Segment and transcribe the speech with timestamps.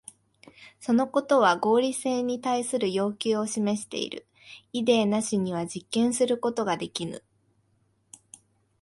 [0.79, 4.25] そのことは合理性に対する要求を示している。
[4.73, 7.23] イデーなしには実験することができぬ。